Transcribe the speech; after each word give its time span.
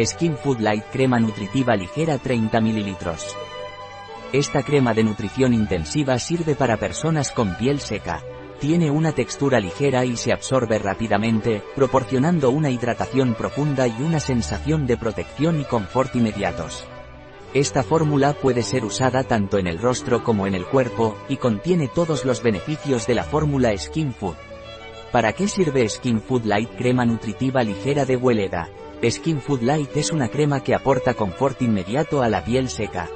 Skin 0.00 0.38
Food 0.38 0.60
Light 0.60 0.84
Crema 0.90 1.20
Nutritiva 1.20 1.76
Ligera 1.76 2.16
30 2.16 2.62
ml. 2.62 2.96
Esta 4.32 4.62
crema 4.62 4.94
de 4.94 5.04
nutrición 5.04 5.52
intensiva 5.52 6.18
sirve 6.18 6.54
para 6.54 6.78
personas 6.78 7.30
con 7.30 7.54
piel 7.58 7.78
seca. 7.78 8.22
Tiene 8.58 8.90
una 8.90 9.12
textura 9.12 9.60
ligera 9.60 10.06
y 10.06 10.16
se 10.16 10.32
absorbe 10.32 10.78
rápidamente, 10.78 11.62
proporcionando 11.76 12.48
una 12.48 12.70
hidratación 12.70 13.34
profunda 13.34 13.86
y 13.86 14.00
una 14.00 14.18
sensación 14.18 14.86
de 14.86 14.96
protección 14.96 15.60
y 15.60 15.64
confort 15.64 16.16
inmediatos. 16.16 16.86
Esta 17.52 17.82
fórmula 17.82 18.32
puede 18.32 18.62
ser 18.62 18.86
usada 18.86 19.24
tanto 19.24 19.58
en 19.58 19.66
el 19.66 19.78
rostro 19.78 20.24
como 20.24 20.46
en 20.46 20.54
el 20.54 20.64
cuerpo, 20.64 21.18
y 21.28 21.36
contiene 21.36 21.88
todos 21.88 22.24
los 22.24 22.42
beneficios 22.42 23.06
de 23.06 23.14
la 23.14 23.24
fórmula 23.24 23.76
Skin 23.76 24.14
Food. 24.14 24.36
¿Para 25.10 25.34
qué 25.34 25.48
sirve 25.48 25.86
Skin 25.86 26.22
Food 26.22 26.46
Light 26.46 26.70
Crema 26.78 27.04
Nutritiva 27.04 27.62
Ligera 27.62 28.06
de 28.06 28.16
Hueleda? 28.16 28.70
Skin 29.10 29.40
Food 29.40 29.62
Light 29.62 29.96
es 29.96 30.12
una 30.12 30.28
crema 30.28 30.62
que 30.62 30.76
aporta 30.76 31.14
confort 31.14 31.60
inmediato 31.60 32.22
a 32.22 32.28
la 32.28 32.44
piel 32.44 32.68
seca. 32.68 33.08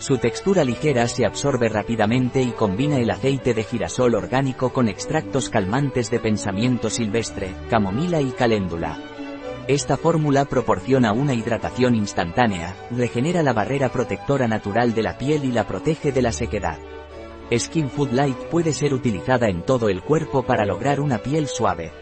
Su 0.00 0.18
textura 0.18 0.64
ligera 0.64 1.06
se 1.06 1.24
absorbe 1.24 1.68
rápidamente 1.68 2.42
y 2.42 2.50
combina 2.50 2.98
el 2.98 3.08
aceite 3.08 3.54
de 3.54 3.62
girasol 3.62 4.16
orgánico 4.16 4.72
con 4.72 4.88
extractos 4.88 5.48
calmantes 5.48 6.10
de 6.10 6.18
pensamiento 6.18 6.90
silvestre, 6.90 7.54
camomila 7.70 8.20
y 8.20 8.32
caléndula. 8.32 8.98
Esta 9.68 9.96
fórmula 9.96 10.44
proporciona 10.46 11.12
una 11.12 11.34
hidratación 11.34 11.94
instantánea, 11.94 12.74
regenera 12.90 13.44
la 13.44 13.52
barrera 13.52 13.90
protectora 13.90 14.48
natural 14.48 14.92
de 14.92 15.02
la 15.04 15.18
piel 15.18 15.44
y 15.44 15.52
la 15.52 15.68
protege 15.68 16.10
de 16.10 16.22
la 16.22 16.32
sequedad. 16.32 16.80
Skin 17.56 17.90
Food 17.90 18.10
Light 18.10 18.38
puede 18.50 18.72
ser 18.72 18.92
utilizada 18.92 19.48
en 19.48 19.62
todo 19.62 19.88
el 19.88 20.02
cuerpo 20.02 20.42
para 20.42 20.64
lograr 20.64 21.00
una 21.00 21.18
piel 21.18 21.46
suave. 21.46 22.01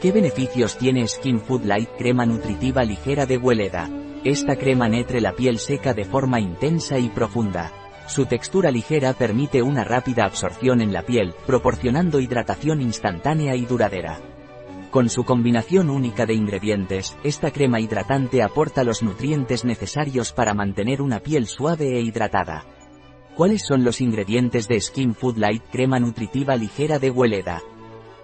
¿Qué 0.00 0.12
beneficios 0.12 0.78
tiene 0.78 1.08
Skin 1.08 1.40
Food 1.40 1.64
Light 1.64 1.88
crema 1.98 2.24
nutritiva 2.24 2.84
ligera 2.84 3.26
de 3.26 3.36
Hueleda? 3.36 3.90
Esta 4.22 4.54
crema 4.54 4.88
netre 4.88 5.20
la 5.20 5.32
piel 5.32 5.58
seca 5.58 5.92
de 5.92 6.04
forma 6.04 6.38
intensa 6.38 7.00
y 7.00 7.08
profunda. 7.08 7.72
Su 8.06 8.24
textura 8.26 8.70
ligera 8.70 9.12
permite 9.12 9.60
una 9.60 9.82
rápida 9.82 10.24
absorción 10.24 10.82
en 10.82 10.92
la 10.92 11.02
piel, 11.02 11.34
proporcionando 11.48 12.20
hidratación 12.20 12.80
instantánea 12.80 13.56
y 13.56 13.66
duradera. 13.66 14.20
Con 14.92 15.08
su 15.08 15.24
combinación 15.24 15.90
única 15.90 16.26
de 16.26 16.34
ingredientes, 16.34 17.16
esta 17.24 17.50
crema 17.50 17.80
hidratante 17.80 18.44
aporta 18.44 18.84
los 18.84 19.02
nutrientes 19.02 19.64
necesarios 19.64 20.32
para 20.32 20.54
mantener 20.54 21.02
una 21.02 21.18
piel 21.18 21.48
suave 21.48 21.98
e 21.98 22.02
hidratada. 22.02 22.64
¿Cuáles 23.34 23.62
son 23.66 23.82
los 23.82 24.00
ingredientes 24.00 24.68
de 24.68 24.80
Skin 24.80 25.16
Food 25.16 25.38
Light 25.38 25.64
crema 25.72 25.98
nutritiva 25.98 26.54
ligera 26.54 27.00
de 27.00 27.10
Hueleda? 27.10 27.62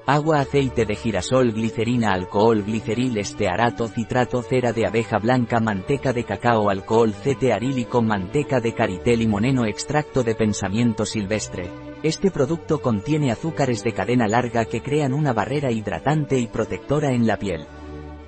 Agua, 0.06 0.40
aceite 0.40 0.84
de 0.84 0.96
girasol, 0.96 1.54
glicerina, 1.54 2.12
alcohol, 2.12 2.62
gliceril, 2.62 3.16
estearato, 3.16 3.88
citrato, 3.88 4.42
cera 4.42 4.74
de 4.74 4.86
abeja 4.86 5.16
blanca, 5.16 5.60
manteca 5.60 6.12
de 6.12 6.24
cacao, 6.24 6.68
alcohol, 6.68 7.14
cetearílico, 7.14 8.02
manteca 8.02 8.60
de 8.60 8.74
caritel 8.74 9.22
y 9.22 9.26
moneno, 9.26 9.64
extracto 9.64 10.22
de 10.22 10.34
pensamiento 10.34 11.06
silvestre. 11.06 11.70
Este 12.02 12.30
producto 12.30 12.82
contiene 12.82 13.32
azúcares 13.32 13.82
de 13.82 13.94
cadena 13.94 14.28
larga 14.28 14.66
que 14.66 14.82
crean 14.82 15.14
una 15.14 15.32
barrera 15.32 15.72
hidratante 15.72 16.38
y 16.38 16.48
protectora 16.48 17.12
en 17.12 17.26
la 17.26 17.38
piel. 17.38 17.66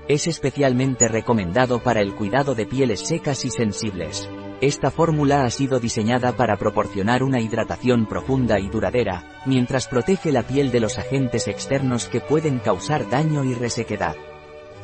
Es 0.09 0.29
especialmente 0.29 1.09
recomendado 1.09 1.81
para 1.81 2.01
el 2.01 2.15
cuidado 2.15 2.55
de 2.55 2.65
pieles 2.65 3.01
secas 3.01 3.45
y 3.45 3.51
sensibles. 3.51 4.31
Esta 4.63 4.91
fórmula 4.91 5.45
ha 5.45 5.51
sido 5.51 5.81
diseñada 5.81 6.33
para 6.33 6.57
proporcionar 6.57 7.23
una 7.23 7.41
hidratación 7.41 8.07
profunda 8.07 8.59
y 8.59 8.71
duradera, 8.71 9.43
mientras 9.45 9.87
protege 9.87 10.33
la 10.33 10.45
piel 10.45 10.71
de 10.71 10.81
los 10.81 10.99
agentes 10.99 11.47
externos 11.47 12.07
que 12.07 12.21
pueden 12.21 12.59
causar 12.59 13.11
daño 13.11 13.45
y 13.45 13.53
resequedad. 13.53 14.17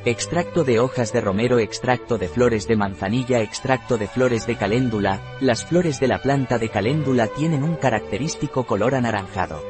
Extracto 0.04 0.64
de 0.64 0.78
hojas 0.78 1.12
de 1.14 1.22
romero, 1.22 1.58
extracto 1.58 2.18
de 2.18 2.28
flores 2.28 2.66
de 2.66 2.76
manzanilla, 2.76 3.40
extracto 3.40 3.96
de 3.96 4.08
flores 4.08 4.46
de 4.46 4.56
caléndula, 4.56 5.22
las 5.40 5.64
flores 5.64 6.00
de 6.00 6.08
la 6.08 6.20
planta 6.20 6.58
de 6.58 6.68
caléndula 6.68 7.28
tienen 7.28 7.62
un 7.62 7.76
característico 7.76 8.66
color 8.66 8.94
anaranjado. 8.94 9.62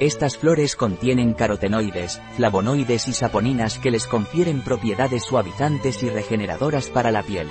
Estas 0.00 0.36
flores 0.36 0.74
contienen 0.74 1.34
carotenoides, 1.34 2.20
flavonoides 2.36 3.06
y 3.06 3.12
saponinas 3.12 3.78
que 3.78 3.90
les 3.92 4.06
confieren 4.06 4.62
propiedades 4.62 5.24
suavizantes 5.24 6.02
y 6.02 6.08
regeneradoras 6.08 6.88
para 6.88 7.12
la 7.12 7.22
piel. 7.22 7.48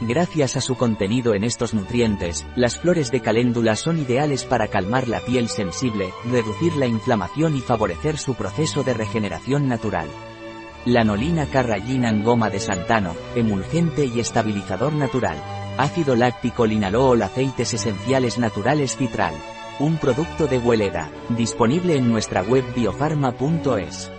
Gracias 0.00 0.54
a 0.56 0.60
su 0.60 0.76
contenido 0.76 1.34
en 1.34 1.42
estos 1.42 1.74
nutrientes, 1.74 2.46
las 2.54 2.78
flores 2.78 3.10
de 3.10 3.20
caléndula 3.20 3.74
son 3.74 3.98
ideales 3.98 4.44
para 4.44 4.68
calmar 4.68 5.08
la 5.08 5.18
piel 5.20 5.48
sensible, 5.48 6.10
reducir 6.30 6.76
la 6.76 6.86
inflamación 6.86 7.56
y 7.56 7.60
favorecer 7.60 8.16
su 8.16 8.34
proceso 8.34 8.84
de 8.84 8.94
regeneración 8.94 9.68
natural. 9.68 10.06
Lanolina 10.84 11.46
carrallinan 11.46 12.22
goma 12.22 12.48
de 12.48 12.60
santano, 12.60 13.16
emulgente 13.34 14.06
y 14.06 14.20
estabilizador 14.20 14.92
natural. 14.92 15.36
Ácido 15.76 16.14
láctico 16.14 16.64
linalol 16.64 17.20
aceites 17.20 17.74
esenciales 17.74 18.38
naturales 18.38 18.96
citral. 18.96 19.34
Un 19.80 19.96
producto 19.96 20.46
de 20.46 20.58
Hueleda, 20.58 21.10
disponible 21.30 21.96
en 21.96 22.08
nuestra 22.08 22.42
web 22.42 22.64
biofarma.es. 22.74 24.12